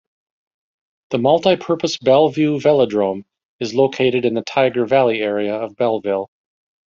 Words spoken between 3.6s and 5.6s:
located in the Tyger Valley area